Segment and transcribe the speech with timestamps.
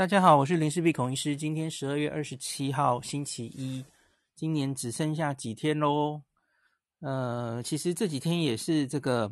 [0.00, 1.36] 大家好，我是林氏璧孔医师。
[1.36, 3.84] 今天十二月二十七号，星期一，
[4.34, 6.22] 今年只剩下几天喽。
[7.00, 9.30] 呃，其实这几天也是这个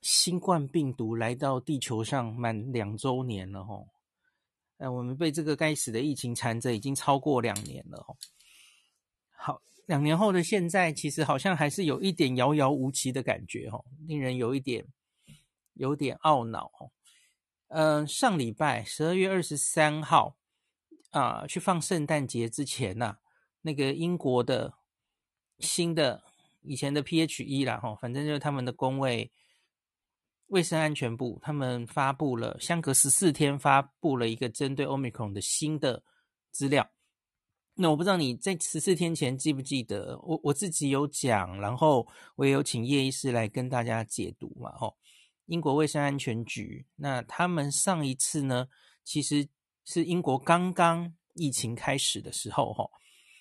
[0.00, 3.86] 新冠病毒来到地球上满两周年了吼。
[4.78, 8.16] 呃，我们被这个该死的疫情缠着已经超过两年了吼。
[9.36, 14.86] 好，两年后的现在，其实好像还是有一点遥遥无期的感觉吼，令人有一点
[15.74, 16.90] 有点懊恼吼。
[17.70, 20.36] 嗯、上礼拜十二月二十三号
[21.10, 23.18] 啊，去放圣诞节之前呐、啊，
[23.62, 24.74] 那个英国的
[25.60, 26.22] 新的
[26.62, 29.30] 以前的 PHE 啦，哈，反正就是他们的公卫
[30.48, 36.02] 卫生安全部，他们发布了相隔十四天发布了一个针对 Omicron 的新的
[36.50, 36.90] 资料。
[37.74, 44.96] 那我不知道你在十四天前记不记得，我我自己有讲，然后我也有请叶医师来跟大家解读嘛，吼。
[45.50, 48.68] 英国卫生安全局，那他们上一次呢，
[49.02, 49.48] 其实
[49.84, 52.88] 是英国刚刚疫情开始的时候，哈，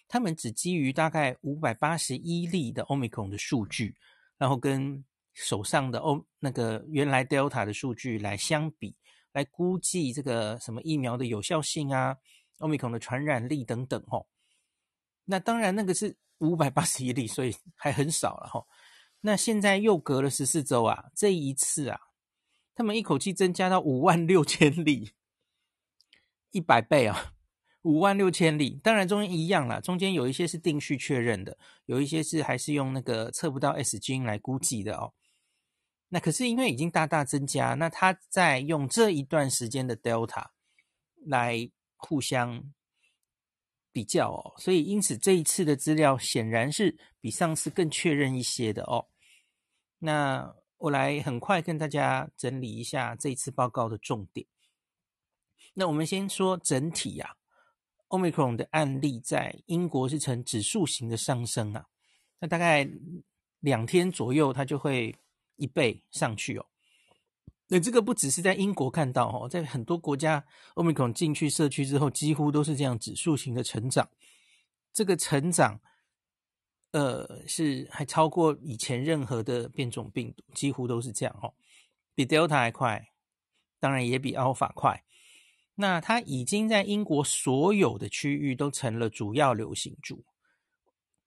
[0.08, 3.95] 他们只基于大概五百八十一例的 Omicron 的数据，
[4.39, 8.95] 然后跟手上的欧那个原来 Delta 的数据来相比，
[9.31, 12.17] 来估计这个什么疫苗的有效性啊
[12.58, 14.26] ，Omicon 的传染力等等，哈。
[15.26, 18.66] 那当然那个是五百八十一例，所以还很少了，哈。
[19.22, 22.00] 那现在又隔了十四周啊，这一次啊，
[22.80, 25.11] 他们一口气增加到五万六千例，
[26.52, 27.33] 一百倍啊，
[27.81, 28.80] 五万六千例。
[28.81, 35.13] 当然中间一样啦，中间有一些是定序确认的，有一些是还是用那个测不到 S 基因来估计的哦。
[36.08, 40.45] 那可是因为已经大大增加，那他在用这一段时间的 Delta
[41.25, 42.71] 来互相。
[43.91, 49.08] 比较哦，所以因此这一次的资料显然是比上次更确认一些的哦。
[49.97, 54.47] 那我来很快跟大家整理一下这一次报告的重点。
[55.73, 57.36] 那我们先说整体呀
[58.08, 61.86] ，Omicron 的案例在英国是呈指数型的上升啊，
[62.39, 62.89] 那大概
[63.59, 65.15] 两天左右它就会
[65.58, 66.65] 一倍上去哦。
[67.67, 70.43] 那这个不只是在英国看到哦，在很多国家
[70.73, 74.09] ，Omicron 进去社区之后，几乎都是这样指数型的成长。
[74.92, 75.80] 这个成长，
[76.92, 81.54] 呃，是还超过以前任何的变种病毒，几乎都是这样哦，
[82.16, 83.11] 比 Delta 还快，
[83.80, 85.04] 当然也比 Alpha 快。
[85.76, 90.26] 那它已经在英国所有的区域都成了主要流行株，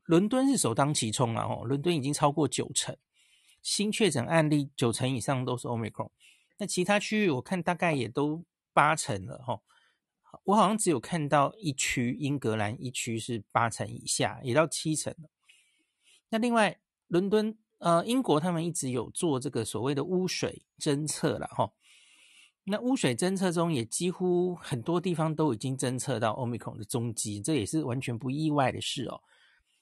[0.04, 2.96] 伦敦是首当其冲啊哦，伦敦已经超过九成，
[3.62, 6.10] 新确诊案例九成以上都是 Omicron。
[6.58, 9.62] 那其他区域我看大概也都八成了哈，
[10.44, 15.30] 我好像只有看到一区英格兰一区是八成以下，也到七成了。
[16.32, 21.74] 那另外伦敦呃英国他们一直有做这个所谓的污水侦测了哈，
[22.64, 29.20] 那污水侦测中也几乎很多地方都已经侦测到 Omicron 的踪迹，这也是完全不意外的事哦。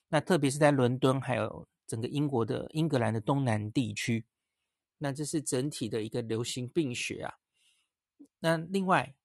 [0.09, 4.25] 那特别是在伦敦还有整个英国的英格兰的东南地区。
[4.97, 7.35] 那这是整体的一个流行病学啊。
[8.39, 9.15] 那另外，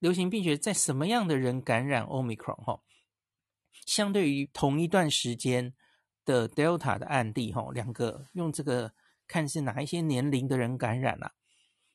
[0.00, 2.82] 流行病学在什么样的人感染 Omicron 哈？
[3.86, 5.74] 相对于同一段时间
[6.24, 8.92] 的 Delta 的案例哈，两个用这个
[9.26, 11.32] 看是哪一些年龄的人感染啊？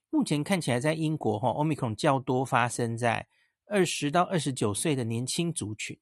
[0.10, 3.28] 目前看起来在英国哈，Omicron 较多发生在
[3.66, 6.00] 二十到二十九岁的年轻族群。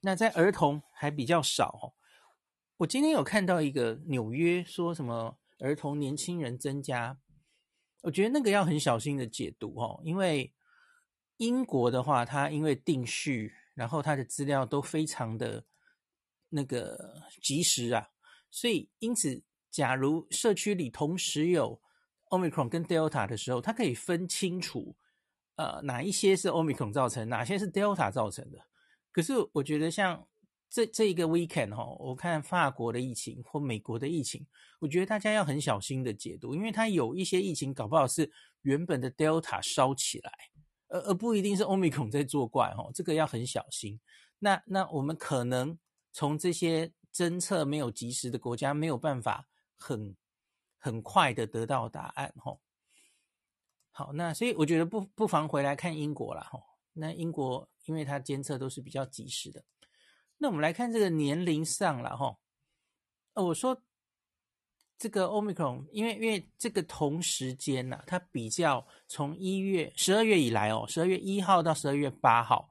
[0.00, 1.94] 那在儿童还比较少。
[2.78, 5.38] 我今天有看到一个纽约说什么？
[5.58, 7.20] 儿童、年轻人增加，
[8.00, 10.52] 我觉得那个要很小心的解读哦，因为
[11.36, 15.64] 英国的话，它因为定序，然后它的资料都非常的
[16.52, 18.08] 那个及时啊，
[18.50, 21.80] 所以因此，假如社区里同时有
[22.30, 24.94] Omicron 跟 Delta 的时候，它可以分清楚，
[25.56, 28.58] 呃，哪一些是 Omicron 造成，哪些是 Delta 造成的。
[29.10, 30.26] 可是我觉得像。
[30.74, 34.46] 这这一个 weekend 哈，我看法国的疫情或美国的疫情，
[34.80, 40.32] 我觉得大家要很小心的解读，因为它有一些疫情搞不好是原本的 Delta 烧起来，
[40.88, 44.00] 而而不一定是 Omicron 在作怪哈，这个要很小心。
[44.38, 45.78] 那那我们可能
[46.12, 50.16] 从这些侦测没有及时的国家没有办法很
[50.78, 52.56] 很快的得到答案哈。
[53.90, 56.60] 好，那所以我觉得不不妨回来看英国啦哈。
[56.92, 59.64] 那英国因为它监测都是比较及时的。
[60.38, 62.36] 那我们来看这个年龄上了哈，
[63.34, 63.80] 呃，我说
[64.98, 72.68] 这个 Omicron，因为因为这个同时间呐，它比较从一月十二月以来哦，十二月一号到十二月八号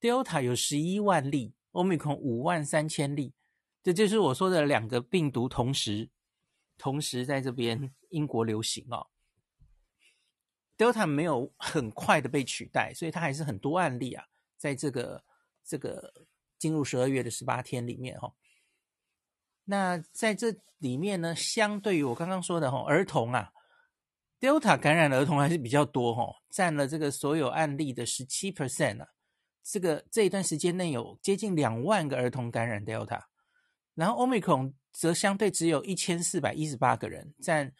[0.00, 3.32] ，Delta 有十一万例，Omicron 五万三千例，
[3.82, 6.10] 这就是我说的两个病毒同时
[6.76, 9.08] 同时在这边英国流行哦。
[10.76, 14.24] Delta 没有很快的被取代，所以它还是很多案例啊，
[14.56, 15.22] 在这个
[15.62, 16.26] 这个
[16.58, 18.34] 进入十二月的十八天里面哈。
[19.64, 23.52] 那在这里面呢，相对于我刚刚说的哈，儿童啊
[24.40, 29.08] ，Delta 感染的儿童还是比较多哈，占了这个所有案例的十七 percent 啊。
[29.62, 33.24] 这个这一段时间内有接近两万个儿童感染 Delta，
[33.94, 37.72] 然后 Omicron 则相对只有一千四百一十八个人，占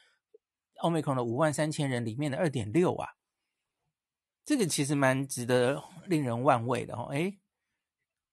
[0.82, 3.10] Omicron 的五万三千人里面的二点六啊。
[4.44, 7.08] 这个其实蛮值得令人玩味的哦。
[7.12, 7.38] 诶，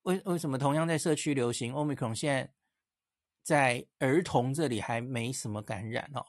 [0.04, 2.54] 为为什么同样在社区流行 Omicron 现在？
[3.48, 6.22] 在儿童这里还没什么感染哦，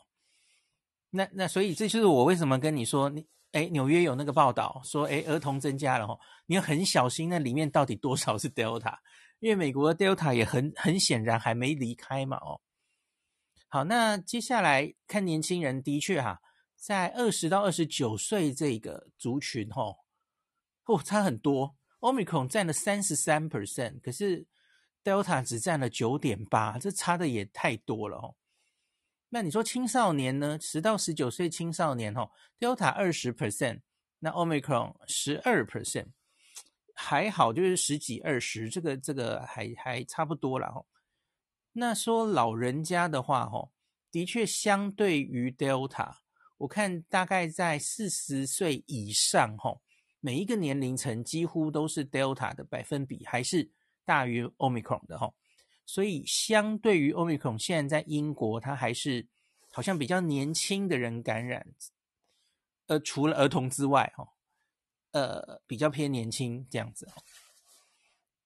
[1.11, 8.97] 那那所以这就是我为什么跟你说，你哎，纽约有那个报道说，哎，儿童增加了哦，你要很小心，那里面到底多少是 Delta？
[9.41, 12.61] 因为美国的 Delta 也很很显然还没离开嘛哦。
[13.69, 16.41] 好，那接下来看年轻人，的确哈，
[16.77, 19.97] 在二十到二十九岁这个族群哦，
[20.87, 24.47] 哦差很多，Omicron 占了三十三 percent，可是。
[25.05, 28.35] Delta 只占了九点八，这差的也太多了哦。
[29.31, 30.59] 那你说青少年呢？
[30.61, 33.81] 十到十九岁青少年哦，Delta 二十 percent，
[34.19, 36.09] 那 Omicron 十二 percent，
[36.95, 40.87] 还好，就是十几二十，这个这个还还差不多了哦。
[41.73, 43.71] 那说老人家的话哦，
[44.11, 46.17] 的确相对于 Delta，
[46.57, 49.81] 我看大概在四十岁以上哦，
[50.21, 53.71] 每一个年龄层几乎都是 Delta 的百分比还是。
[54.09, 55.31] 大于 Omicron 的哈，
[55.89, 59.27] 所以相对于 Omicron，现在在英国，它还是
[59.73, 61.67] 好像比较年轻的人感染，
[62.89, 64.29] 呃，除了儿童之外，哈，
[65.13, 67.09] 呃，比较偏年轻这样子。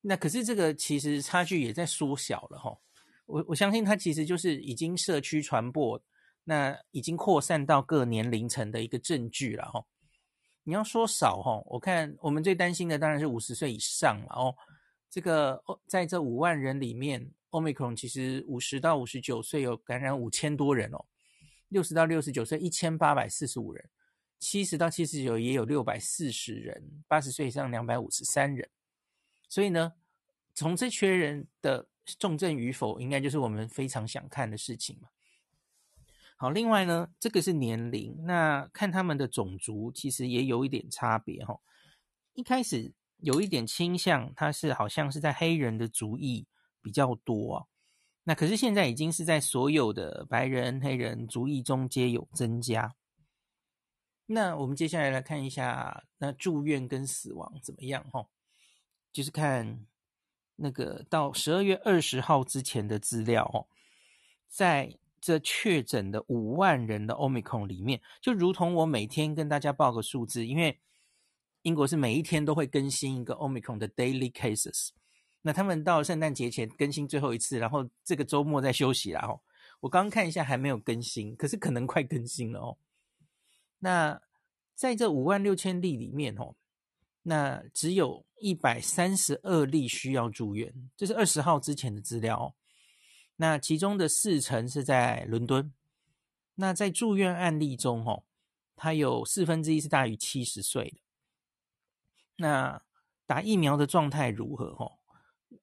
[0.02, 2.78] 那可是这个其实差距也在缩小了哈。
[3.26, 6.00] 我我相信它其实就是已经社区传播，
[6.44, 9.84] 那已经扩散到各年龄层的一个证据了哈。
[10.62, 14.54] 你要说少哈，我看我们最担心的当然是五十岁以上了哦。
[15.12, 21.04] 这个在这五万人里面，Omicron 其实五十到五十九岁有感染五千多人哦，
[21.68, 23.90] 六十到六十九岁一千八百四十五人，
[24.38, 28.70] 七十到七十九也有六百四十人，八十岁以上两百五十三人。
[29.50, 29.92] 所以呢，
[30.54, 31.86] 从这群人的
[32.18, 35.10] 重症与否，应该就是我们非常想看的事情嘛。
[36.36, 41.60] 好，另外呢，这个是年龄，那看他们的种族其实也有一点差别哈、哦。
[42.32, 42.94] 一开始。
[43.22, 46.46] 有一点倾向，它是好像是在黑人的族裔
[46.82, 47.66] 比较多啊。
[48.24, 52.96] 那可是现在已经是在所有的白人、黑人族裔中皆有增加。
[54.26, 58.04] 那我们接下来来看一下，那住院跟死亡怎么样？
[58.10, 58.26] 哈，
[59.12, 59.86] 就是看
[60.56, 63.66] 那个到十二月二十号之前的资料哦，
[64.48, 70.80] 在这确诊的五万人的 Omicron 里面，就如同我每天跟大家报个数字，因为。
[71.62, 74.90] 英国是每一天都会更新一个 Omicron 的 daily cases，
[75.42, 79.26] 那他们到圣诞节前更新最后一次，然后这个周末再休息啦。
[79.26, 79.40] 哦，
[79.80, 82.78] 我刚看一下还没有更新，可是可能快更新了哦。
[83.78, 84.20] 那
[84.74, 86.54] 在这五万六千例里面哦，
[87.22, 92.54] 那只有一百三十二例需要住院，这是二十号之前的资料哦。
[93.36, 95.72] 那其中的四成是在伦敦。
[96.56, 98.24] 那在住院案例中哦，
[98.74, 101.01] 它有四分之一是大于七十岁的。
[102.42, 102.82] 那
[103.24, 104.74] 打疫苗的状态如何？
[104.74, 104.98] 吼，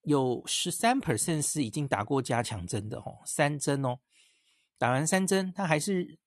[0.01, 3.99] 有十三 percent 是已经打过加强针的，吼，三针哦，
[4.79, 6.17] 打完三针，他还是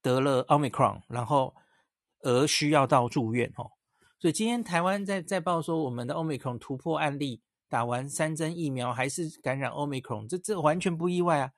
[0.00, 1.56] 得了 Omicron，然后
[2.20, 3.72] 而需要到住院，吼。
[4.20, 11.50] 所以今天台湾在在报说，我们的 Omicron 突破案例，打完三针疫苗还是感染 Omicron，这这完全不意外啊。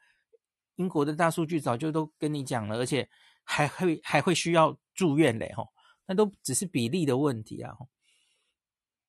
[0.76, 3.08] 英国的大数据早就都跟你讲了，而且
[3.44, 5.68] 还会还会需要住院嘞，吼，
[6.06, 7.74] 那都只是比例的问题啊。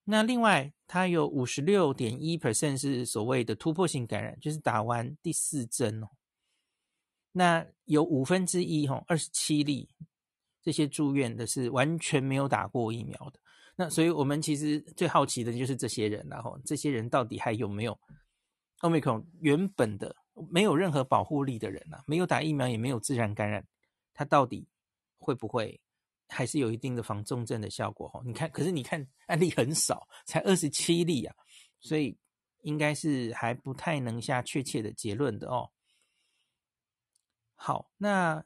[0.09, 6.07] 那另外，它有五十六点一 percent 是所谓的突破性感染，就是打完第四针哦。
[7.33, 9.89] 那有五分之一哈，二十七例
[10.63, 13.39] 这些住院的是完全没有打过疫苗的。
[13.75, 17.99] 那所以我们其实最好奇的就是这些人，然后这些人到底还有没有
[18.79, 20.15] Omicron 原本的
[20.49, 23.67] 没有任何保护力的人啊，没有打疫苗也没有自然感染，
[24.13, 24.69] 他到底
[25.17, 25.81] 会不会？
[26.29, 28.22] 还是有一定的防重症的效果哦。
[28.25, 31.36] 你看，可是你看案例很少，才二十七例啊，
[31.79, 32.17] 所以
[32.62, 35.72] 应该是还不太能下确切的结论的哦。
[37.55, 38.43] 好，那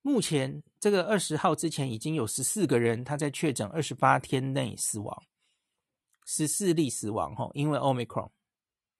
[0.00, 5.22] 目前这个二十号之前已经有十四个人他在确诊二十八天内死亡，
[6.24, 8.30] 十四例死亡哦，因为 Omicron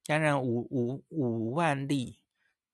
[0.04, 2.20] 感染五五五万例，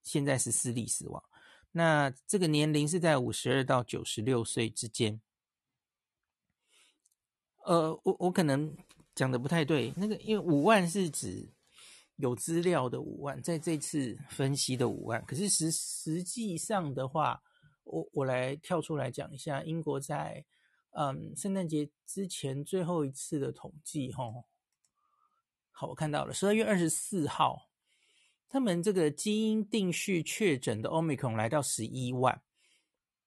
[0.02, 1.22] 现在十四例死亡。
[1.70, 5.20] 那这个年龄是在五十二到九十六岁之间。
[7.68, 8.74] 呃，我我可能
[9.14, 11.46] 讲的不太对，那个因为五万是指
[12.16, 17.42] 有资料的五万，在这次分析的五万，可是实实际上的话，
[17.84, 20.46] 我我来跳出来讲一下，英国在
[20.92, 24.32] 嗯圣诞节之前最后一次的统计，哈，
[25.70, 27.68] 好，我看到了十二月二十四号，
[28.48, 32.40] 他们这个基因定序确诊的 Omicron 来到十一万，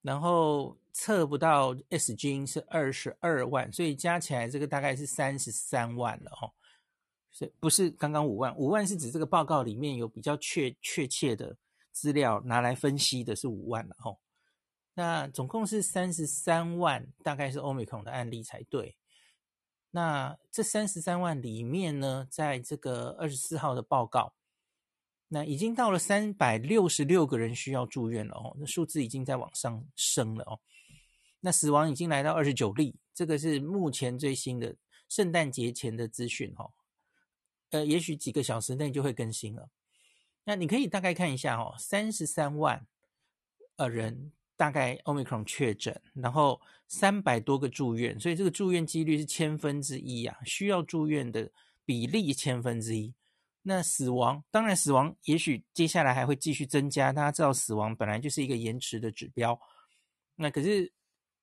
[0.01, 0.81] 然后。
[0.93, 6.51] 测不到 S 基是二十二万，所以加起来这个大概是三十三万了哈。
[7.31, 8.55] 是不是刚刚五万？
[8.57, 11.55] 五万是指这个报告里面有比较确确切的
[11.91, 14.17] 资料拿来分析的是五万了哦。
[14.93, 18.98] 那总共是三十三万，大概是 Omicron 的案例才对。
[19.91, 24.33] 那这三十三万里面呢，在这个二十四号的报告。
[25.33, 30.60] 那已经到了三百六十六个人需要住院了哦，那数字已经在往上升了哦。
[31.41, 34.75] 那死亡已经来到二十九例，这个是目前最新的
[35.10, 36.71] 圣诞节前的资讯哦。
[37.71, 39.69] 呃，也许几个小时内就会更新了。
[40.43, 42.86] 那你可以大概看一下哦，三十三万
[43.75, 51.51] 呃人大概 Omicron 确诊，然后三百多个住院，所以这个住院几率是千分之一啊，需要住院的
[51.86, 53.13] 比例千分之一。
[53.63, 57.13] 那死亡，当然死亡也许接下来还会继续增加。
[57.13, 59.60] 大家知道，死亡本来就是一个延迟的指标。
[60.36, 60.91] 那可是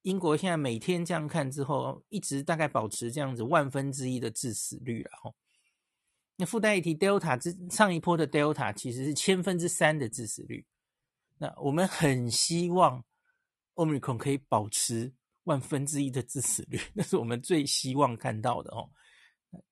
[0.02, 5.32] 英国现在每天这样看之后，一直大概保持这样子万分之一的致死率了哈。
[6.36, 10.66] 那附带一提，Delta 之上一波的 Delta 其实是千分之三的致死率。
[11.38, 13.04] 那我们很希望
[13.74, 15.12] Omicron 可以保持
[15.44, 18.90] 万分之一的致死率，那是我们最希望看到的哦。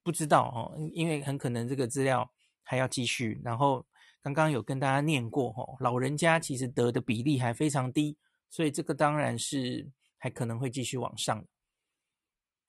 [0.03, 2.31] 不知道哦，因为很可能这个资料。
[2.69, 3.87] 还要继续，然后
[4.21, 8.19] 刚刚有跟大家念过吼，老人家其实得的比例还非常低，
[8.51, 9.89] 所以这个当然是
[10.27, 11.47] 还可能会继续往上。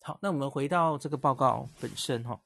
[0.01, 2.39] 好，那我们回到这个报告本身哈，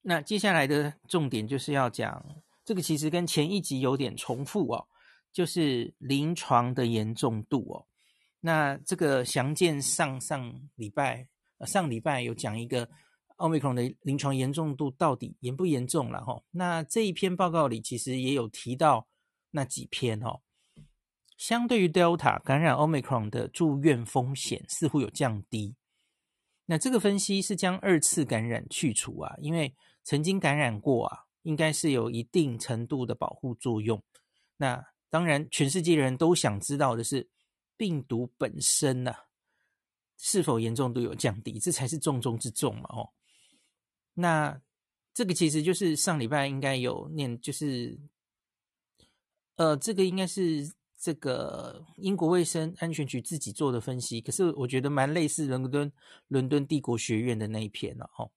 [0.00, 4.88] 那接下来的重点就是要讲这个，其实跟前一集有点重复哦，
[5.32, 7.86] 就是临床的严重度哦。
[8.40, 11.28] 那这个详见上上礼拜，
[11.64, 12.90] 上礼拜有讲一个。
[13.36, 16.40] 奥密克戎的临床严重度到底严不严重了哈？
[16.52, 19.08] 那这一篇报告里其实也有提到
[19.50, 20.40] 那几篇哦。
[21.42, 25.74] 相对于 Delta 感染奥密克戎的住院风险似乎有降低。
[26.66, 34.00] 那这个分析是将二次感染去除啊，因为曾经感染过啊，应该是有一定程度的保护作用。
[34.58, 37.28] 那当然，全世界人都想知道的是
[37.76, 39.12] 病毒本身呢，
[40.16, 43.10] 是否严重度有降低，这才是重中之重嘛哦。
[44.14, 44.62] 那
[45.12, 47.98] 这个其实就是上礼拜应该有念，就是
[49.56, 55.92] 呃，这个应该是这个英国卫生安全局自己做的分析，可是我觉得蛮类似伦敦
[56.28, 58.30] 伦敦帝国学院的那一篇了哈。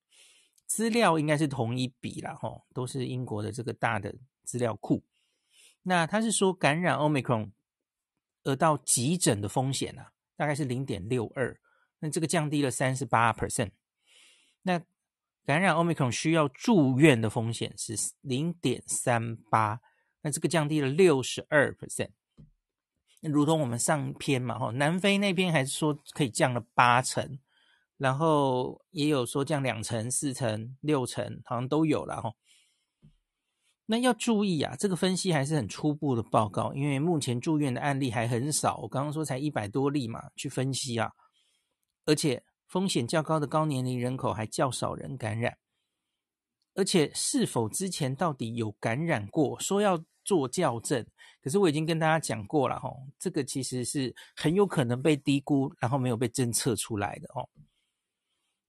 [0.65, 5.03] 资料应该是同一笔了哈，都是英国的这个大的资料库。
[5.83, 7.51] 那他是说感染 Omicron
[8.43, 11.55] 而到急诊的风险啊，大概是零点六二，
[11.99, 13.69] 那这个降低了三十八 percent。
[14.63, 14.81] 那
[15.45, 19.81] 感染 Omicron 需要住院的风险是零点三八，
[20.23, 22.09] 那这个降低了六十二 percent。
[23.31, 27.39] 如同我们上篇嘛，哈，南非那边还是说可以降了八成，
[27.97, 32.31] 然后也有说降两成、四成、六成，好像都有了哈。
[33.85, 38.77] 那要注意啊，这个分析还是很初步的报告，因为目前住院的案例还很少。
[38.77, 41.11] 我刚刚说才一百多例嘛，去分析啊，
[42.05, 42.43] 而且。
[42.67, 45.55] 风险较高的高年龄人口还较少人感染，
[46.75, 51.03] 而且是否之前到底有感染过，说要做校正，
[51.41, 57.49] 可是我已经跟大家讲过了哈，这个其实是很有可能被低估，然后没有被侦测出来的哦。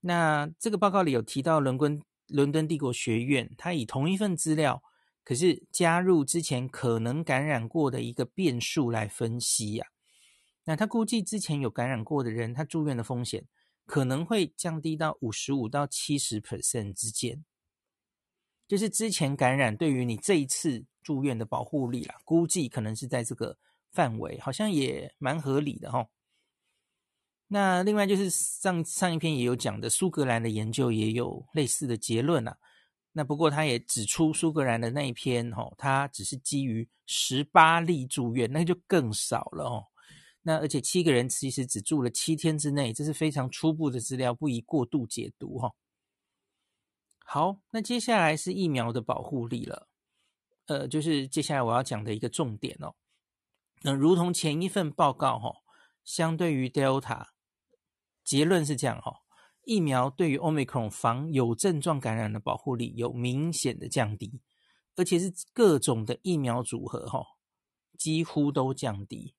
[0.00, 4.82] 那这个报告里有提到伦敦伦敦帝国学院，他以同一份资料，
[5.24, 9.86] 可是加入之前可能感染过的一个变数来分析呀。
[10.64, 13.46] 那他估计之前有感染过的人，他住院的风险。
[13.88, 17.44] 可能会降低到五十五到七十 percent 之间，
[18.66, 23.56] 就是之前感染对于你这一次住院的保护力啦，估计可能是在这个
[23.92, 26.06] 范围，好像也蛮合理的齁。
[27.48, 32.58] 那另外就是上上一篇也有讲的，苏格兰的研究也有类似的结论啦。
[33.12, 39.84] 那不过他也指出，苏格兰的那一篇齁，它只是基于十八例住院，那就更少了哦。
[40.42, 45.72] 那而且七个人其实只住了七天之内，这是非常初步的资料，不宜过度解读哈。
[47.28, 49.88] 好，那接下来是疫苗的保护力了，
[50.66, 52.94] 呃，就是接下来我要讲的一个重点哦。
[53.82, 55.52] 那如同前一份报告哈，
[56.04, 57.26] 相对于 Delta，
[58.22, 59.22] 结论是这样哈，
[59.64, 64.40] 疫苗对于 Omicron 防有症状感染的保护力有明显的降低，
[64.94, 67.26] 而且是各种的疫苗组合哈，
[67.98, 69.34] 几乎都降低。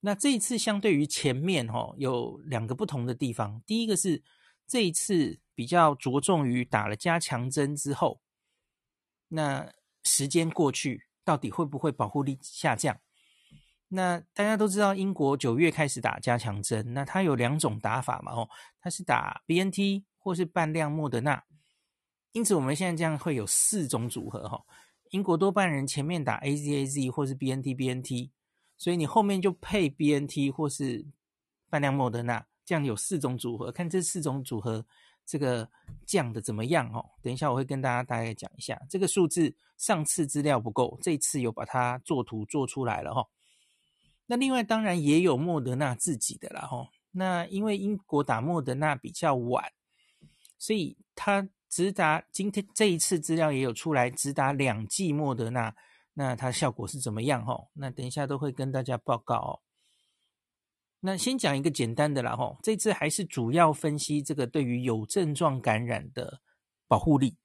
[0.00, 3.62] 那这一次相对于前面哈，有两个不同的地方。
[3.66, 4.22] 第一个是
[4.66, 8.20] 这一次比较着重于打了加强针之后，
[9.28, 12.98] 那时间过去，到底会不会保护力下降？
[13.88, 18.48] 那大家都知道，英国九月开始打加强针，那它有两种打法嘛，哦，
[18.80, 21.44] 它是打 BNT 或是半量莫德纳，
[22.32, 24.64] 因此我们现在这样会有四种组合哈。
[25.10, 28.30] 英国多半人前面打 AZAZ 或是 BNT BNT，
[28.76, 31.06] 所以你后面就配 BNT 或是
[31.70, 34.84] 半量莫德纳，这样有四种组合，看这四种组合
[35.24, 35.66] 这个
[36.04, 37.02] 降的怎么样哦。
[37.22, 43.24] 等一下我会跟大家大概讲一下这个数字，上次资料不够，这次有把它做图做出来了哈。
[44.26, 49.72] 那另外当然也有莫德纳自己的啦吼，那因为英国打莫德纳比较晚，
[50.58, 55.72] 所以他只打今天这一次资料也有出来，只打两剂莫德纳，
[56.14, 57.68] 那它效果是怎么样吼？
[57.74, 59.60] 那等一下都会跟大家报告哦。
[61.00, 66.40] 那先讲一个简单的啦吼，这次还是主要分析这个对于有症状感染的
[66.88, 67.36] 保护力，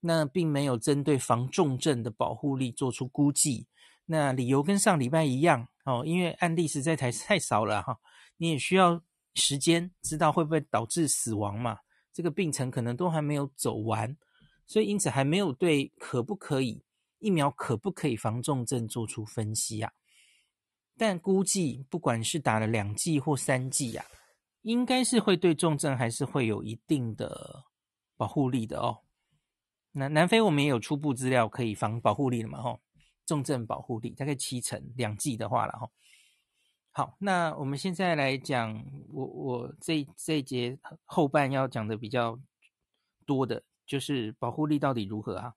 [0.00, 3.66] 那并没有针对防重症的保护力做出估计。
[4.06, 7.98] 那理由跟上礼拜一样哦，因为案例实在太太少了哈，
[8.36, 9.02] 你也需要
[9.34, 11.78] 时间知道会不会导致死亡嘛，
[12.12, 14.16] 这个病程可能都还没有走完，
[14.66, 16.82] 所以因此还没有对可不可以
[17.18, 19.92] 疫苗可不可以防重症做出分析啊。
[21.00, 24.04] 但估计不管是打了两剂或三剂呀，
[24.60, 27.64] 应该是会对重症还是会有一定的
[28.18, 28.98] 保护力的哦。
[29.92, 32.82] 那南非我们也有初步资料可以防保护力了嘛吼。
[33.24, 35.90] 重症保护力大概七成，两剂的话了哈。
[36.90, 42.38] 好，那我们现在来讲，我我这这一节后半要讲的比较
[43.24, 45.54] 多的，就是保护力到底如何啊？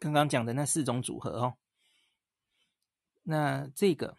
[0.00, 1.54] 刚刚讲的那四种组合哦，
[3.24, 4.16] 那这个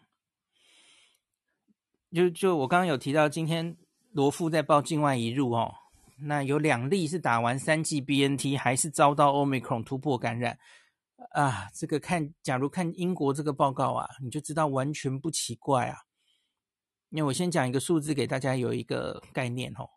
[2.14, 3.76] 就就我刚刚有提到，今天
[4.12, 5.74] 罗富在报境外移入哦，
[6.22, 10.58] 那有两例是打完三剂 BNT 还是遭到 Omicron 突破感染。
[11.32, 15.98] 啊，这个看，假如看英国这个报告啊，你就知道完全不奇怪啊。
[17.10, 19.90] 因为我先讲一个数字给大家有一个概念哦，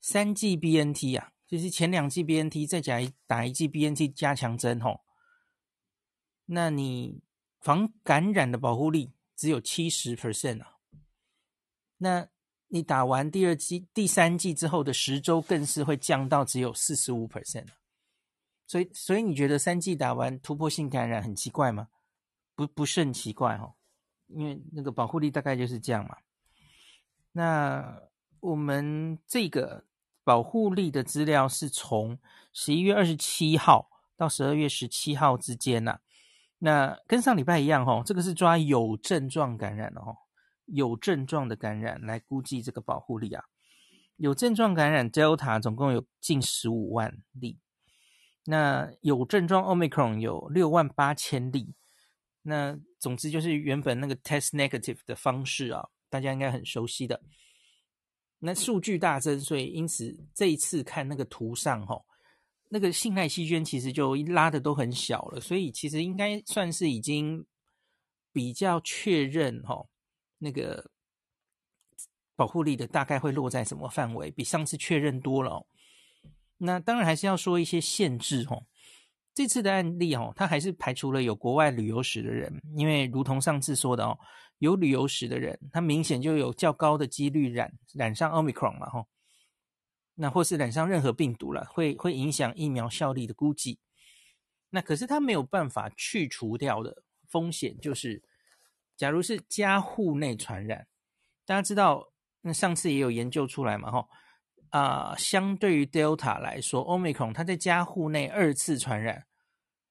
[0.00, 5.00] 三剂 BNT 啊，就是前两剂 BNT 再加打一剂 BNT 加强针哦，
[6.46, 7.22] 那你
[7.60, 10.79] 防感染的保护力只有七十 percent 啊。
[12.02, 12.26] 那
[12.68, 17.74] 你打完第二剂、第三剂之后的十周，更是会降到只有四十五 percent 啊。
[18.66, 21.88] 所以，所以你觉得三剂打完突破性感染很奇怪吗？
[22.54, 23.74] 不，不是很奇怪哦，
[24.28, 26.16] 因为那个保护力大概就是这样嘛。
[27.32, 28.00] 那
[28.38, 29.84] 我们这个
[30.24, 32.18] 保护力的资料是从
[32.52, 35.98] 十一月二十七号到十二月十七号之间呐。
[36.58, 40.16] 那跟上礼拜一样哦，这个是抓有症状感染的哦，
[40.72, 43.44] 有症状的感染来估计这个保护力啊。
[44.16, 47.58] 有症状感染 Delta 总共有近十五万例。
[48.46, 51.74] 那有症状 Omicron 有六万八千例，
[52.42, 57.22] 那总之就是原本那个 test negative 的方式啊，大家应该很熟悉的。
[58.38, 62.02] 那数据大增，所以因此这一次看那个图上哈，
[62.70, 67.44] 那个信赖区间其实就拉的都很小了，所以其实应该算是已经
[68.32, 69.86] 比较确认哈，
[70.40, 70.90] 那个
[72.34, 75.52] 保护力的大概会落在什么范围，比上次确认多了。
[75.52, 75.66] 哦
[76.62, 78.66] 那当然还是要说一些限制哦。
[79.32, 84.18] 这次的案例哦，它还是排除了有国外旅游史的人，因为如同上次说的哦，
[84.58, 89.08] 有旅游史的人，他明显就有较高的几率染染上 Omicron 嘛吼。
[90.16, 93.78] 那或是染上任何病毒了，会会影响疫苗效力的估计。
[94.68, 98.22] 那可是他没有办法去除掉的风险，就是
[99.00, 100.86] 假如是家户内传染，
[101.46, 104.06] 大家知道，那上次也有研究出来嘛哈。
[104.68, 109.26] 啊、相对于 Delta 来说，Omicron 它在家户内二次传染、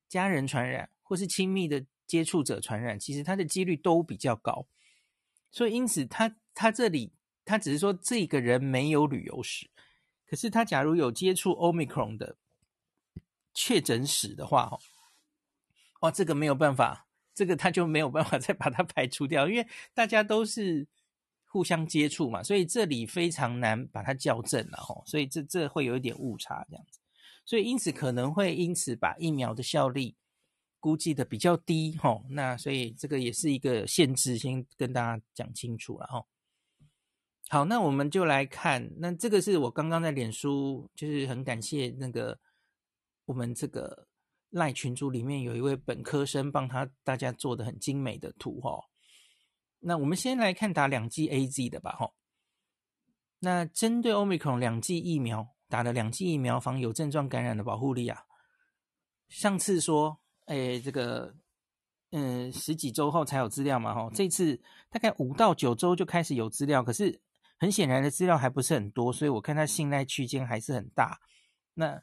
[0.08, 4.67] 家人传染或是亲密的接触者传染，其实它的几率都比较高。
[5.50, 7.12] 所以因此他，他他这里
[7.43, 9.72] 他只是说这个人没有旅游史，
[10.28, 12.38] 可是他假如有接触 Omicron 的
[13.56, 14.80] 确诊史的话，哦，
[16.02, 17.08] 哇，这个没有办法，
[17.39, 20.88] 这个他就没有办法 再把它排除掉，因为大家都是。
[21.52, 26.99] 互相接触嘛，所以这里非常难把它校正了吼，所以这这会有一点误差这样子，
[27.43, 30.15] 所以因此可能会因此把疫苗的效力
[30.80, 36.28] 估计的比较低吼，那所以这个也是一个限制，先跟大家讲清楚了吼。
[37.49, 42.38] 好，那我们就来看，那这个是我刚刚在脸书，就是很感谢那个
[43.25, 44.06] 我们这个
[44.49, 48.83] 赖群组里面有一位本科生帮他大家做的很精美的图哈。
[49.79, 52.12] 那我们先来看打两剂 AZ 的吧哈。
[53.39, 58.23] 那针对 Omicron 两剂疫苗打了两剂疫苗防有症状感染的保护力啊，
[59.29, 61.35] 上次说哎这个。
[62.12, 64.59] 嗯，十几周后才有资料嘛，吼，这次
[64.89, 67.21] 大概五到九周就开始有资料，可是
[67.59, 71.19] 很显然的资料还不是很多，所以我看它信赖区间还是很大。
[71.75, 72.01] 那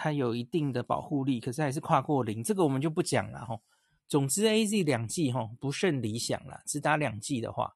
[0.00, 3.60] 它有一定的保护力，可是还是跨过零，这个我们就不讲了，吼。
[4.06, 7.74] 总之，AZ 两剂，吼，不甚理想啦，只打两剂的话，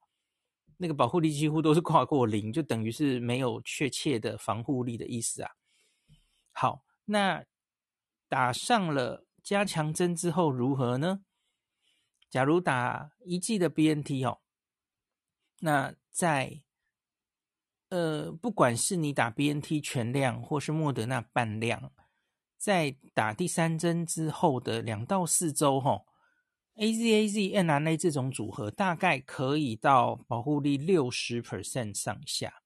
[0.76, 5.50] 那个保护力几乎都是跨过零，就等于是没有确切的防护力的意思啊。
[6.52, 7.44] 好，那
[8.28, 11.24] 打上了加强针之后如何呢？
[12.30, 14.38] 假如打一剂的 BNT 哦，
[15.58, 16.62] 那在
[17.88, 21.92] 呃，不管是你打 BNT 全量或是莫德纳半量，
[22.62, 26.00] 在打第三针之后的两到四周哈
[26.76, 32.62] ，AZAZ mRNA 这种组合大概可以到保护力六十 percent 上下。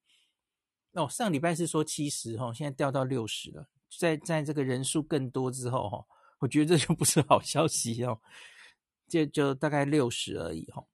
[0.92, 3.66] 哦，上礼拜是说七十哈，现在掉到六十了。
[3.98, 6.04] 在在这个人数更多之后哈，
[6.40, 8.20] 我觉得这就不是好消息哦。
[9.08, 10.84] 就就大概六十而已哈，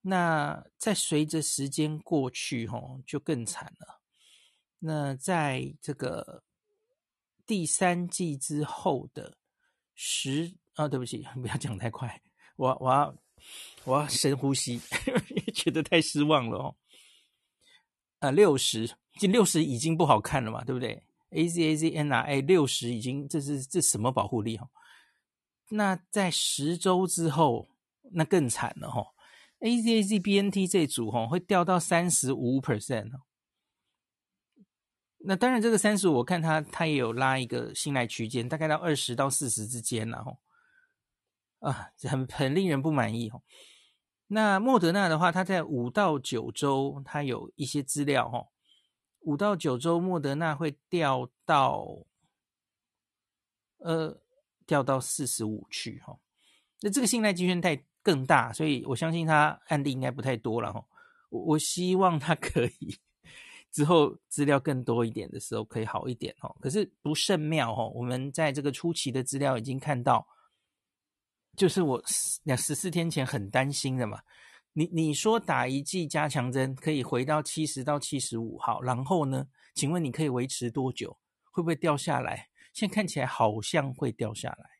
[0.00, 4.00] 那再随着时间过去哈，就更惨了。
[4.80, 6.42] 那在这个
[7.46, 9.36] 第三季之后的
[9.94, 12.20] 十啊，对不起，不要讲太快，
[12.56, 13.16] 我我要
[13.84, 14.80] 我要深呼吸，
[15.54, 16.76] 觉得太失望了哦。
[18.20, 24.70] 啊，六十，这六十已经不好看了嘛，对不对？A Z A Z N R A 六十已经，这是这什么保护力哦？
[25.70, 27.68] 那在十周之后，
[28.12, 29.12] 那更惨了哈。
[29.60, 33.10] AZAZ BNT 这组哈会掉到三十五 percent。
[35.26, 40.36] 那当然，这个三十五，我看它它也有拉一个信赖区间，大概到二十到四十之间了哈。
[41.60, 43.40] 啊，很很令人不满意哈。
[44.26, 48.46] 那莫德纳的话，它在五到九周，它有一些资料哈。
[49.20, 51.86] 五到九周，莫德纳会掉到
[53.78, 54.20] 呃。
[54.66, 56.18] 掉到四十五去哈，
[56.80, 60.82] 那这个信赖区间太更大，所以我相信他案例应该不太多了哈。
[61.28, 62.98] 我我希望他可以
[63.74, 66.56] 之后资料更多一点的时候可以好一点哦。
[66.60, 70.24] 可是不甚妙哦，我们在这个初期的资料已经看到，
[71.56, 72.00] 就是我
[72.44, 74.22] 两十四天前很担心的嘛。
[74.72, 79.46] 你你说打一剂加强针可以回到七十到七十五号，然后呢？
[79.74, 81.18] 请问你可以维持多久？
[81.50, 82.48] 会不会掉下来？
[82.72, 84.70] 现在看起来好像会掉下来。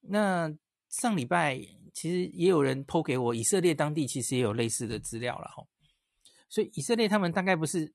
[0.00, 0.52] 那
[0.88, 1.60] 上礼拜
[1.92, 5.64] 其实也有人 po 给我，以色列当地其实也有类似的资料了哈。
[6.50, 7.94] 所以以色列他们大概不是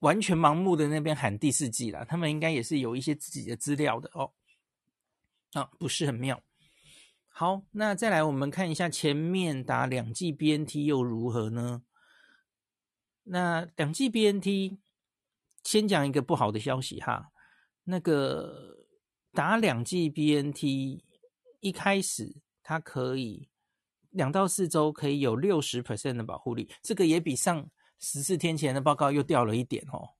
[0.00, 4.32] 完全盲目的那边喊第四剂了，他们应该也是有一些自己的资料的哦。
[5.52, 6.42] 啊，不是很妙。
[7.28, 11.82] 好，那再来我们看一下前面打两剂 BNT 又如何呢？
[13.24, 14.78] 那两剂 BNT
[15.62, 17.30] 先讲一个不好的消息哈。
[17.84, 18.86] 那个
[19.32, 21.02] 打两剂 BNT，
[21.60, 23.48] 一开始它可以
[24.14, 30.10] 两到四周可以有六十 percent 的保护力，这个也比上十四天前的报告又掉了一点哦，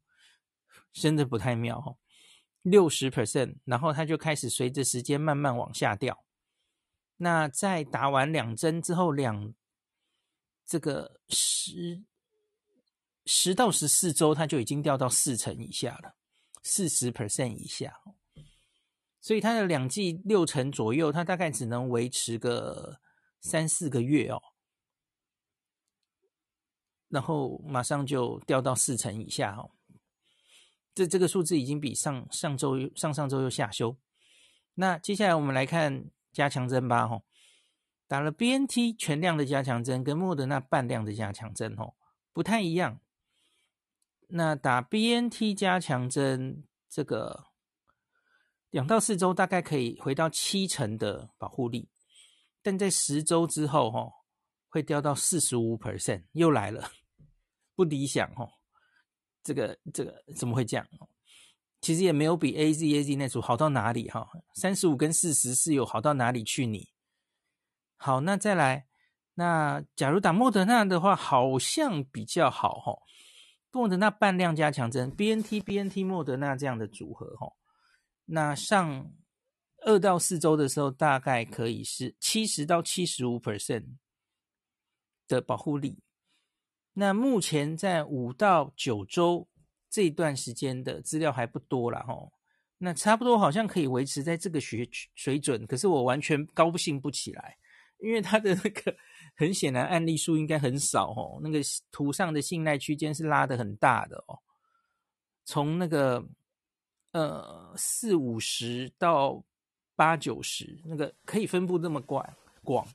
[0.92, 1.96] 真的不太妙哦。
[2.62, 6.24] 六十 percent，然后它就开始随着时间慢慢往下掉。
[7.16, 9.54] 那在打完两针之后，两
[10.66, 12.02] 这个十
[13.26, 16.16] 十到十四周，它就已经掉到四成以下了。
[16.62, 18.00] 四十 percent 以下，
[19.20, 22.98] 所以它的两剂六成左右，它大概只能维持个
[23.44, 24.40] 三四个月哦，
[27.09, 29.70] 然后马上就掉到四成以下哦。
[30.94, 33.98] 这这个数字已经比上上周上上周又下修。
[34.76, 37.24] 那接下来我们来看加强针吧，吼，
[38.09, 41.94] 打了 BNT 全量的加强针跟莫德纳半量的加强针，哦，
[42.33, 42.98] 不太一样。
[44.28, 47.48] 那打 BNT 加强针，这个
[48.70, 51.90] 两到四周大概可以回到七成的保护力，
[52.64, 54.11] 但在十周之后，哈，
[54.70, 56.90] 会掉到四十五 percent，又来了，
[57.77, 58.48] 不理想，哈，
[59.42, 60.87] 这个这个怎么会这样？
[61.83, 66.66] 其实也没有比 AZAZ 那组好到哪里，哈，三十五跟四十是有好到哪里去？
[66.66, 66.88] 你
[67.96, 68.87] 好，那再来，
[69.35, 72.98] 那假如打莫德纳的话，好像比较好，哈。
[73.72, 77.57] 莫德纳半量加强针，BNT BNT 莫德纳这样的组合，吼，
[78.24, 79.12] 那上
[79.85, 83.85] 二到四周的时候，大概可以是七十到七十五 percent
[85.29, 85.99] 的保护力。
[86.92, 89.49] 那目前在五到九周
[89.90, 92.14] 这一段时间的资料还不多了哈。
[92.79, 97.57] 那差不多好像可以维持在这个水水准，可是我完全高兴不起来，
[97.99, 98.94] 因为它的那个
[99.35, 104.38] 很显然案例数应该很少哦，那个图上的信赖区间是拉得很大的哦，
[105.44, 106.23] 从那个
[107.12, 109.42] 呃四五十到
[109.96, 112.28] 八九十，那个可以分布这么广
[112.62, 112.87] 广，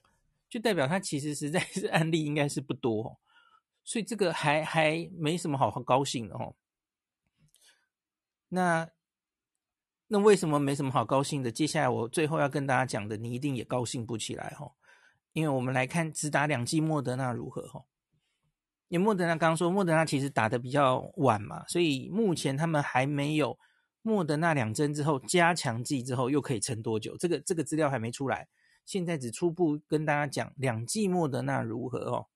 [0.49, 3.17] 就代表它其实实在是案例应该是不多哦，
[3.83, 6.55] 所以这个还还没什么好高兴的哦，
[8.49, 8.89] 那。
[10.11, 11.51] 那为什么没什么好高兴的？
[11.51, 14.67] 接下来我最后要跟大家讲的，你一定也高兴不起来哈。
[15.33, 17.85] 因为我们来看只打两剂莫德纳如何哈。
[18.87, 23.55] 因为莫德纳刚刚说莫德纳其实打的比较晚嘛，所以目前他们还没有
[24.01, 28.47] 莫德纳两针之后加强剂之后又可以撑多久，这个这个资料还没出来。
[28.85, 32.27] 现在只初步跟大家讲两剂莫德纳如何哦。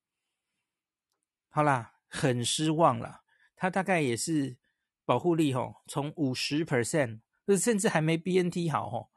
[1.48, 3.22] 好啦，很失望啦，
[3.56, 4.56] 它大概也是
[5.04, 7.20] 保护力吼，从五十 percent。
[7.60, 9.08] 甚至还没 BNT 好哦，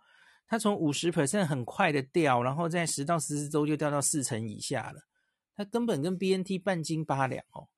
[0.48, 5.08] 它从五十 percent 很快的掉，然后在十到十四周就掉到四成以下了，
[5.56, 7.70] 它根本跟 BNT 半斤八两哦，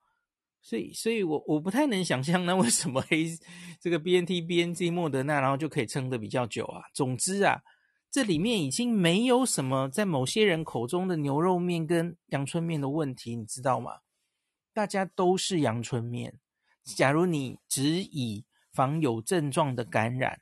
[0.62, 3.26] 所以，所以我我不太能想象，那为什么黑
[3.80, 6.84] 这个 BNT、BNT、莫德纳，然后就可以撑得比较久啊？
[6.93, 7.62] 总之啊，
[8.12, 14.00] 这里面已经没有什么在某些人口中的牛肉面跟阳春面的问题，你知道吗？
[14.74, 16.39] 大家都是阳春面。
[16.84, 20.41] 假如你只以防有症状的感染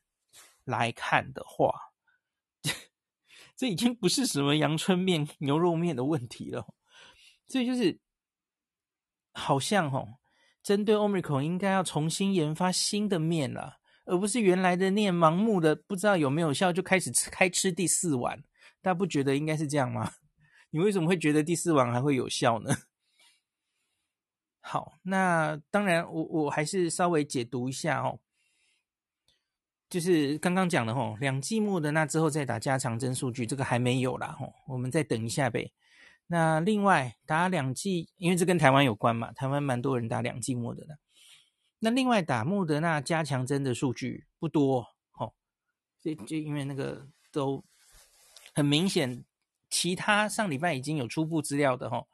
[0.64, 1.72] 来看的话，
[3.56, 6.66] 这已经不是什么阳春面、牛肉面的问题了。
[7.48, 8.00] 所以就是
[9.38, 10.18] 好像哦，
[10.64, 18.42] 针对 Omicron 应该要重新研发新的面了，而不是原来的面盲目的不知道有没有效就开始吃开吃第四碗。
[18.82, 20.14] 大家不觉得应该是这样吗？
[20.72, 22.76] 你为什么会觉得第四碗还会有效呢？
[24.60, 28.20] 好，那当然我，我还是稍微解读一下哦，
[29.90, 35.72] 就是刚刚讲的吼，两剂莫德纳之后再打加强针数据，这个还没有啦吼，我们再等一下呗。
[36.28, 40.96] 那另外打两剂，因为这跟台湾有关嘛，台湾蛮多人打两剂莫德纳。
[41.80, 45.34] 那另外打莫德纳加强针的数据不多吼，
[46.02, 47.64] 就就因为那个都
[48.54, 49.24] 很明显，
[49.70, 52.08] 其他上礼拜已经有初步资料的吼，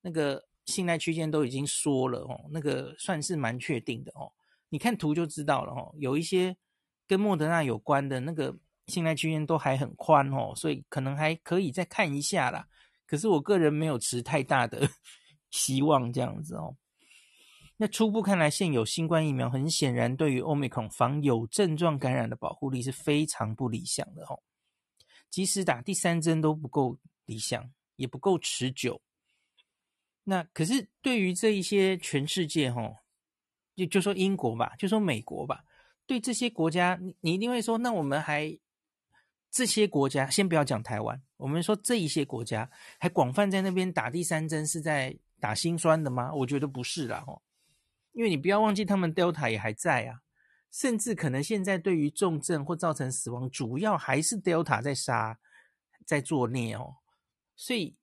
[0.00, 0.46] 那个。
[0.68, 4.30] 信赖区间都已经说了哦，那个算是蛮确定的哦。
[4.68, 6.54] 你看图就知道了哦，有一些
[7.06, 8.54] 跟莫德纳有关的那个
[8.86, 12.68] 信赖区间都还很宽哦，所以可能还可以再看一下啦。
[13.08, 14.88] 可是我个人没有持太大的
[15.50, 16.76] 希望这样子哦。
[17.78, 24.42] 那初步看来，现有新冠疫苗很显然对于 Omicron 防有症状感染的保护力是非常不理想的哦。
[25.30, 29.00] 即使打第三针都不够理想，也不够持久。
[30.24, 32.82] 那可是对于这一些全世界哈，
[33.76, 35.64] 就就说英国吧，就说美国吧，
[36.04, 38.58] 对这些国家，你你一定会说，那我们还
[39.50, 46.32] 这些国家，先不要讲台湾，我们说这一些国家还广泛在那边打第三针，是在打心酸的吗？
[46.34, 47.40] 我觉得不是啦，哦，
[48.12, 50.20] 因为你不要忘记，他们 Delta 也还在啊，
[50.70, 55.38] 甚至可能现在对于重症或造成死亡，主要还是 Delta 在杀，
[56.04, 56.96] 在作孽哦，
[57.56, 57.96] 所以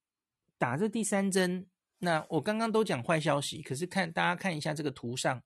[0.58, 1.68] 打这第三针。
[2.00, 5.42] 那我刚刚都讲坏消息，可是看大家看一下这个图上，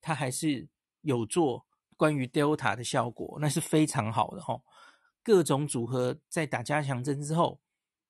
[0.00, 0.68] 它还是
[1.02, 4.60] 有做关于 Delta 的效果，那是非常好的哈。
[5.22, 7.60] 各种组合在打加强针之后，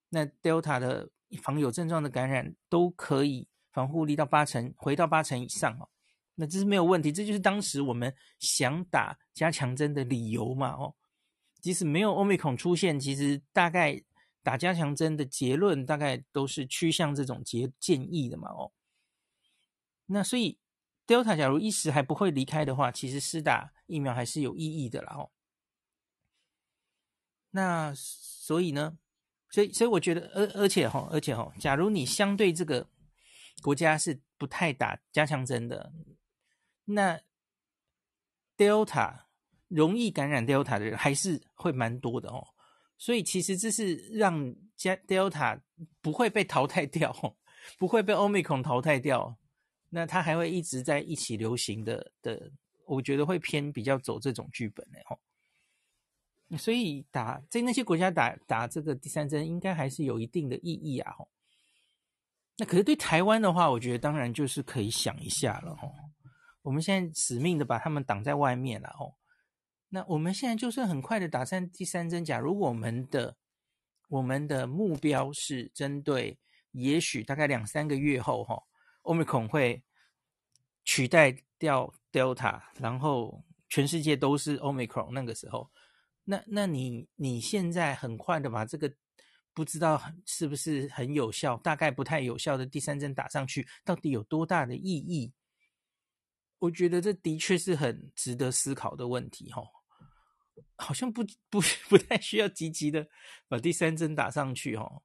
[0.08, 1.10] 那 Delta 的
[1.42, 5.88] 防有症状的感染都可以防护力到八成，回到八成以上哦。
[6.34, 10.94] 那这是没有问题，这就是当时我们想打加强针的理由嘛哦。
[11.60, 14.02] 即使没有 Omicron 出现，其实大概。
[14.42, 18.72] 打加强针的结论大概都是趋向这种结建议的嘛，哦，
[20.06, 20.58] 那所以
[21.06, 25.30] Delta 假如一时还不会离开的话，其实施打疫苗还是有意义的啦，哦。
[27.52, 28.98] 那所以呢，
[29.50, 32.88] 所以所以我觉得，而而且哈，而且哈，假如你相对这个
[33.62, 35.92] 国家是不太打加强针的，
[36.84, 37.20] 那
[38.56, 39.24] Delta
[39.68, 42.48] 容易感染 Delta 的人还是会蛮多的哦。
[42.96, 45.60] 所以其实这是让加 Delta
[46.02, 47.12] 不会被淘汰掉，
[47.78, 49.38] 不会被 Omicron 淘汰掉，
[49.88, 52.52] 那它还会一直在一起流行的的，
[52.86, 55.18] 我觉得会偏比较走这种剧本的哦。
[56.58, 61.28] 所以打在那些国家打打这个第三针，应该还是有一定的意义啊吼。
[62.56, 65.92] 那可是对台湾的话，我觉得当然就是可以想一下了吼。
[66.62, 69.16] 我们现在死命的把他们挡在外面了吼。
[69.88, 73.36] 那我们现在就算很快的打上第三针，假如我们的
[74.08, 76.38] 我们的目标是针对，
[76.72, 78.62] 也许大概两三个月后哈
[79.02, 79.82] Omicron 会
[80.84, 85.70] 取代掉 Delta，然后全世界都是 Omicron 那个时候，
[86.30, 88.94] 那那你你现在很快的把这个
[89.52, 95.32] 不知道是不是很有效，大概不太有效的第三针打上去，到底有多大的意义？
[96.60, 99.66] 我觉得这的确是很值得思考的问题，吼。
[100.76, 103.06] 好像不不不太需要积极的
[103.48, 105.02] 把第三针打上去哦。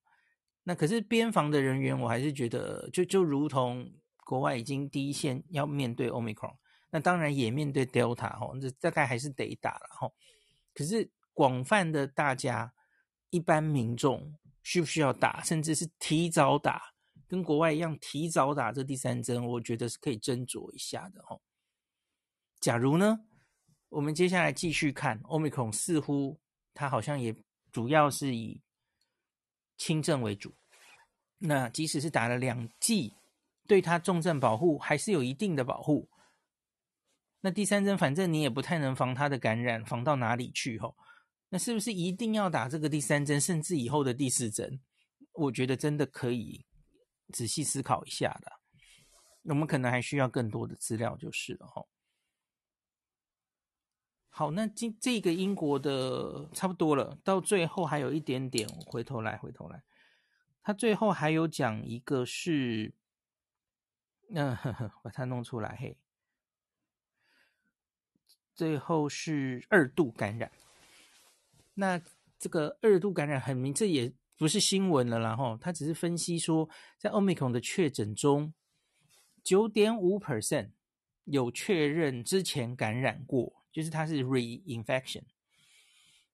[0.63, 3.91] 那可是边防的人员，我还是觉得就就如同
[4.25, 6.55] 国外已经第一线要面对 Omicron，
[6.91, 10.09] 那当然也面对 Delta 哦，这大概还是得打了哈。
[10.73, 12.73] 可是广泛的大家
[13.29, 16.93] 一般民众需不需要打，甚至是提早打，
[17.27, 21.41] 跟国外一样提早打这第三针，我觉得是可以斟酌一下的哦。
[22.59, 23.19] 假如呢？
[23.89, 26.39] 我们接下来继续看 Omicron，似乎
[26.73, 27.35] 它好像也
[27.71, 28.61] 主要是以
[29.77, 30.55] 轻症为主。
[31.37, 33.15] 那即使是打了两剂，
[33.67, 36.09] 对它重症保护还是有一定的保护。
[37.41, 40.79] 那第三针，反正你也不太能防它的感染，防到哪里去？
[40.79, 40.97] 吼，
[41.49, 44.81] 那是不是一定要打这个第三针，甚至以后的第四针？
[45.33, 46.65] 我觉得真的可以
[47.33, 48.51] 仔细思考一下的。
[49.43, 51.85] 我们可能还需要更多的资料，就是了，哈。
[54.29, 59.83] 好，那今这个英国的差不多了，到最后还有一点点，回头来，回头来，
[60.61, 62.93] 他最后还有讲一个是，
[64.31, 65.97] 嗯、呃，把它弄出来，嘿，
[68.53, 70.51] 最后是二度感染，
[71.75, 72.01] 那
[72.37, 78.53] 这个二度感染很明，这也不是新闻了，然后他只是分析说，在 Omicron 的确诊中，
[79.43, 80.71] 九点五 percent
[81.23, 83.53] 有确认之前感染过。
[83.75, 85.23] 就是它是 reinfection，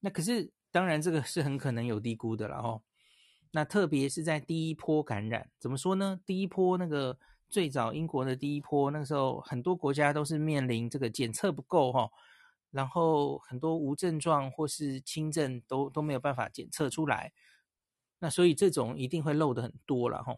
[0.01, 2.83] 那可是当然这个是很可能有低估的了哦。
[3.49, 6.19] 那特别是在第一波感染，怎么说呢？
[6.23, 7.17] 第一波那个
[7.49, 12.11] 最早英国的第一波，那个时候很多国家都是面临这个检测不够哈，
[12.71, 17.31] 然后很多无症状或是轻症都都没有办法检测出来，
[18.19, 20.37] 那所以这种一定会漏的很多了哈。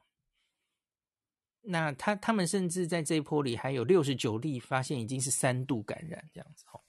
[1.62, 6.82] 那他他们甚至在这一波里还有六十九例发现已经是三度感染这样子哈。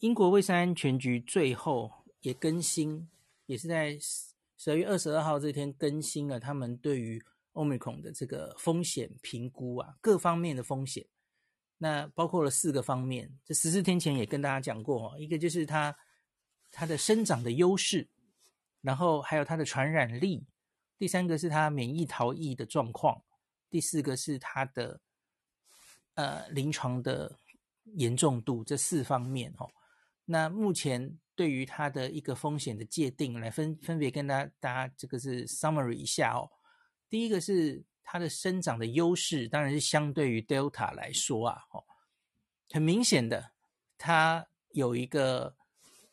[0.00, 3.08] 英国卫生安全局最后也更新，
[3.46, 11.06] 也是在十二月二十二号这天更新了他们对于 Omicron 的这个风险评估啊，各方面的风险。
[11.78, 15.96] 那包括了四个方面，这十四天前也跟大家讲过，一个就是它
[16.70, 18.08] 它的生长的优势，
[18.80, 20.46] 然后还有它的传染力，
[20.98, 23.22] 第三个是它免疫逃逸的状况，
[23.70, 25.00] 第四个是它的
[26.14, 27.38] 呃临床的。
[27.94, 29.70] 严重度这四方面哦，
[30.24, 36.50] 那目前对于它的一个风险的界定来分分别跟大家大家这个是 summary 一下哦。
[37.08, 41.84] 第一个是它的生长的优势，当然是相对于 Delta 来说啊，哦，
[42.70, 43.50] 很明显的，
[43.98, 45.54] 它有一个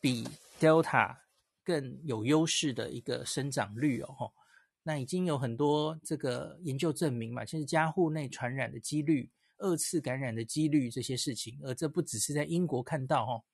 [0.00, 0.28] 比
[0.60, 1.16] Delta
[1.62, 4.32] 更有优势的一个生长率哦。
[4.82, 9.30] 那已经有很多这个研究证明嘛，其实家户内传染的几率。
[9.58, 13.44] 二次感染的几率这些事情，而这不只是在英国看到哦。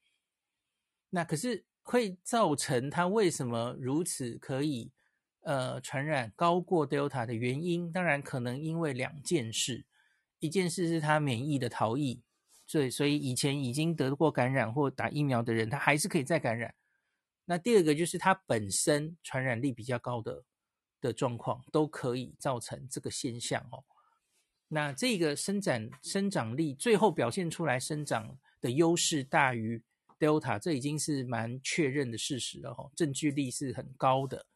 [1.10, 4.90] 那可是会造成它为什么如此可以
[5.42, 9.84] 呃传染高过 Delta 的原因，当然可能因为两件事，
[10.38, 12.22] 一件事是它免疫的逃逸，
[12.66, 16.74] 所以所以以前已经得过感染或打疫苗的人，他还是可以再感染。
[17.46, 20.44] 那第二个就是它本身传染力比较高的
[21.00, 23.82] 的状况，都可以造成这个现象哦。
[24.68, 29.82] 那这个生长生长力最后表现出来生长的优势大于
[30.16, 34.46] Delta，这已经是蛮确认的事实了哈，证据力是很高的。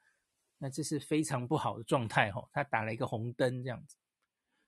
[0.65, 3.99] 那这是非常不好的状态哈，它打了一个红灯这样子。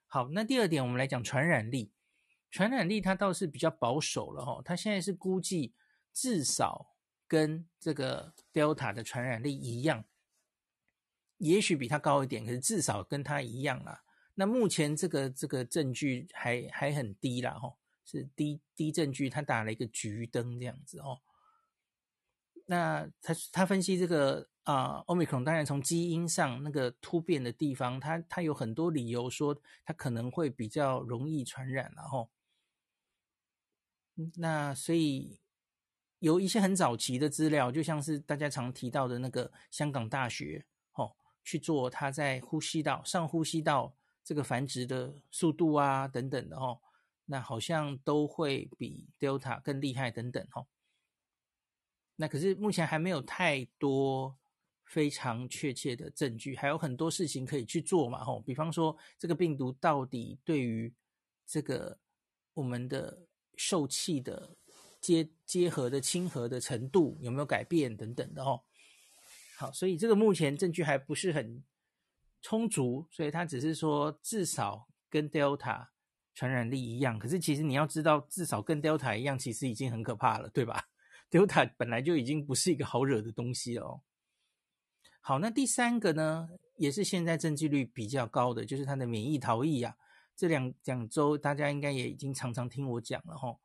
[0.06, 1.90] 好，那第二点我们来讲传染力，
[2.50, 5.72] 传染力它倒是比较保守了哈，它现在是估计
[6.12, 6.94] 至少
[7.26, 10.04] 跟这个 Delta 的传染力一样，
[11.38, 14.04] 也许比它高一点，可是至少跟它一样啦。
[14.34, 21.22] 那目前这个这个证据还还很低啦，吼，是低低证据，他打了一个橘灯这样子哦。
[22.66, 32.28] 那他他分析这个啊，Omicron 当然从基因上那个突变的地方，它它有很多理由说它可能会比较容易传染，然后，
[34.36, 35.38] 那所以
[36.18, 43.94] 有一些很早期的资料，就像是大家常提到的那个香港大学，哦，去做它在呼吸道上呼吸道。
[44.28, 46.80] 这个繁殖的速度啊，等等的哦，
[47.26, 50.66] 那好像都会比 Delta 更厉害等等哦。
[52.16, 54.36] 那可是目前还没有太多
[54.86, 60.92] 非常确切的证据，还有很多事情可以去做嘛，吼，比方说这个病毒到底对于
[61.44, 61.98] 这个
[62.54, 63.26] 我们的
[63.56, 64.56] 受气的
[65.00, 68.62] 结结合的亲和的程度有没有改变等等的哦。
[69.58, 71.62] 好，所以这个目前证据还不是很
[72.40, 75.88] 充足，所以他只是说至少跟 Delta
[76.34, 80.84] 传染力一样，可是其实你要知道，至少跟 Delta 一样，其实已经很可怕了，对吧？
[81.30, 84.00] Delta 本来就已经不是一个好惹的东西了哦。
[85.28, 89.92] 好，那第三个呢，也是现在证据率比较高的，就是它的免疫逃逸啊。
[90.36, 93.58] 这两两周大家应该也已经常常听我讲了齁。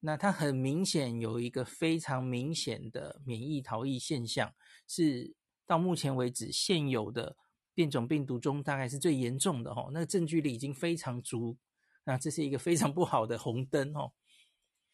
[0.00, 4.50] 那它很明显有一个非常明显的免疫逃逸现象，
[4.86, 5.36] 是
[5.66, 7.36] 到目前为止现有的
[7.74, 9.90] 变种病毒中大概是最严重的齁。
[9.90, 11.58] 那个证据力已经非常足，
[12.04, 14.10] 那这是一个非常不好的红灯齁。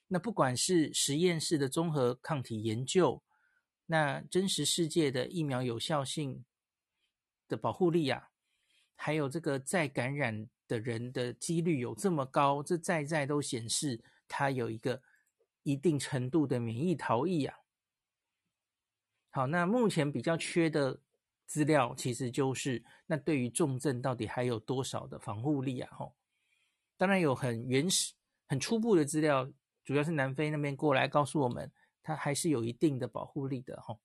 [0.08, 3.22] 那不管是实验室的综合抗体研究，
[3.86, 6.44] 那真实世界的疫苗有效性
[7.48, 8.30] 的保护力啊，
[8.94, 15.02] 还有这个再感染的人的几率有这么高，这在在都显示它有一个
[15.64, 17.58] 一定程度的免疫逃逸啊。
[19.28, 20.98] 好，那目前比较缺的
[21.44, 25.90] 资料，其实就是那对于重症到底还有多少的防护力啊？
[25.92, 26.14] 吼，
[26.96, 28.14] 当然有很原始、
[28.46, 29.46] 很初步的资料，
[29.84, 31.70] 主要是南非那边过来告诉我们。
[32.04, 33.98] 它还是有一定的保护力的哈。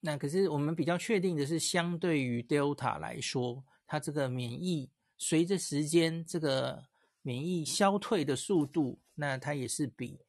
[0.00, 6.84] 那可是我们比较确定的是，相对于 Delta 来说，它这个免疫随着时间这个
[7.22, 10.20] 免疫消退的速度，那它也是比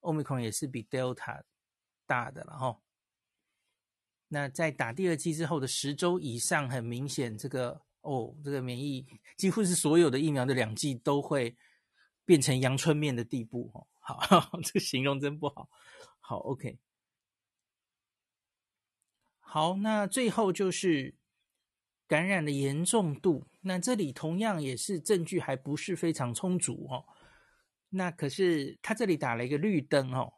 [0.00, 1.44] Omicron 也是比 Delta
[2.06, 2.80] 大的了哈。
[4.28, 11.56] 那在打第二剂之后的十周以上，很明显这个哦，这个免疫几乎是所有的疫苗的两剂都会
[12.24, 13.86] 变成阳春面的地步哈。
[14.06, 14.20] 好，
[14.62, 15.70] 这形容真不好。
[16.20, 16.78] 好，OK。
[19.40, 21.14] 好，那最后就是
[22.06, 23.46] 感染的严重度。
[23.62, 27.06] 那这里同样也是证据还不是非常充足哦。
[27.88, 30.34] 那可是他这里打了一个绿灯哦。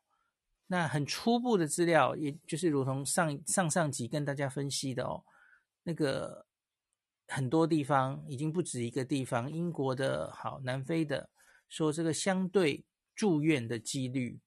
[0.69, 5.25] 那很初步的资料，也就是如同上上上集跟大家分析的哦，
[5.83, 6.47] 那个
[7.27, 11.31] 很多地方已经不止一个地方，英国的好，南非的
[11.69, 12.85] 说这个相对。
[13.17, 14.39] 住院的几率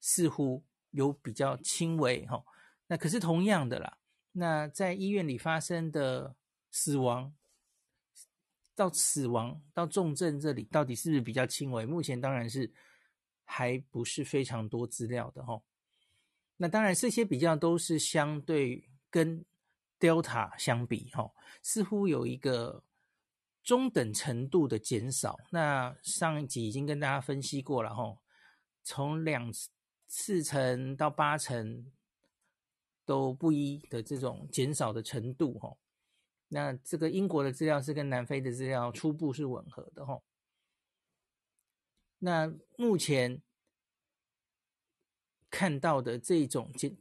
[0.00, 2.44] 似乎有比较轻微哈，
[2.86, 3.98] 那可是同样的啦。
[4.32, 6.36] 那在医院里发生的
[6.70, 7.34] 死亡
[8.74, 11.84] 到死亡到重症这里，到底是不是比较轻微？
[11.84, 12.70] 目前当然是
[13.44, 15.60] 还不是非常多资料的哈。
[16.58, 19.44] 那当然这些比较都是相对跟
[19.98, 21.32] Delta 相比哈，
[21.62, 22.84] 似乎有一个。
[23.66, 28.16] 中等程度的减少，那上一集已经跟大家分析过了吼，
[28.84, 29.52] 从两
[30.06, 31.90] 四成到八成
[33.04, 35.80] 都不一的这种减少的程度吼，
[36.46, 40.22] 那这个英国的资料是跟南非的资料初步是吻合的吼，
[42.18, 43.42] 那目前
[45.50, 46.96] 看到的这种解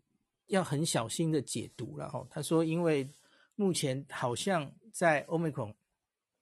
[0.47, 3.07] 要很小心的解读了吼，他说因为
[3.53, 5.76] 目前好像在 Omicron。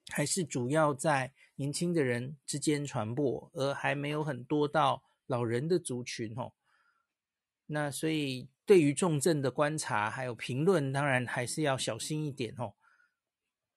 [0.10, 6.52] 还是主要在年轻的人之间传播，而还没有很多到老人的族群哦。
[7.68, 12.74] 那所以对于重症的观察还有评论，当然还是要小心一点哦。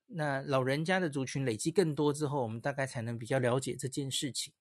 [0.07, 4.53] 那老人家的族群累积更多之后，我们大概才能比较了解这件事情。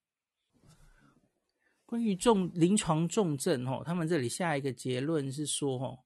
[1.84, 6.04] 关于重临床重症哦，他们这里下一个结论是说哦，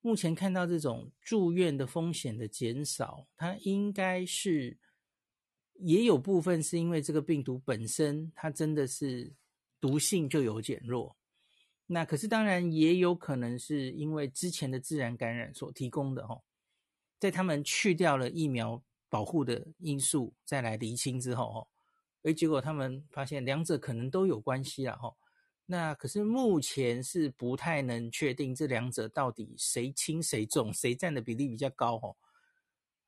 [0.00, 4.78] 目前看到这种住院的风险的减少，它应该是。
[5.74, 9.32] 也有部分是因为这个病毒本身，它真的是
[9.80, 11.16] 毒性就有减弱。
[11.86, 16.40] 那可是当然也有可能是因为之前的自然感染所提供的哈，
[17.18, 21.66] 在他们去掉了疫苗保护的因素，再来厘清之后哈，
[22.22, 25.14] 诶，结果他们发现两者可能都有关系了哈。
[25.66, 32.14] 那可是目前是不太能确定这两者到底谁轻谁重，谁占的比例比较高哈。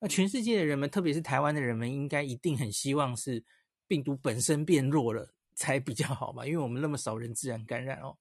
[0.04, 3.42] 那全世界的人们，特别是台湾的人们，应该一定很希望是
[3.86, 6.44] 病毒本身变弱了才比较好吧？
[6.44, 8.18] 因为我们那么少人自然感染哦。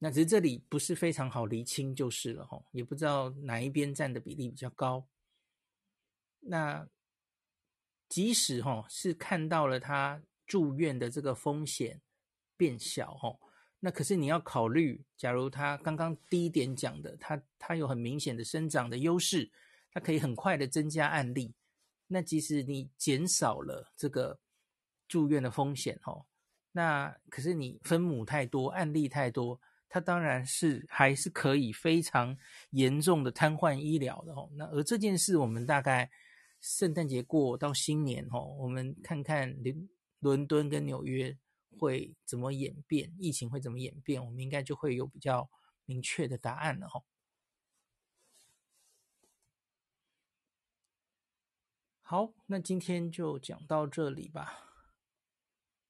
[0.00, 5.06] 那只是这里不是非常好厘清就是了哈，也不知道哪一边占的比例比较高。
[6.40, 6.88] 那
[8.08, 12.00] 即使哈是看到了他住院的这个风险
[12.56, 13.38] 变小哈，
[13.78, 19.48] 那可是你要考虑，假如他刚刚第一点讲的，他他有很明显的生长的优势。
[19.92, 21.54] 它可以很快的增加案例，
[22.06, 24.40] 那即使你减少了这个
[25.06, 26.24] 住院的风险哦，
[26.72, 32.36] 那可是你分母太多，案例太多，它当然是还是可以非常
[32.70, 34.50] 严重的瘫痪医疗的哦。
[34.54, 36.10] 那而这件事，我们大概
[36.60, 39.88] 圣诞节过到新年哦，我们看看伦
[40.20, 41.36] 伦敦跟纽约
[41.78, 45.50] 会怎么演变，疫情会怎么演变，我们应该就会有比较
[45.84, 47.04] 明确的答案了哦。
[52.12, 54.71] 好，那今天就讲到这里吧。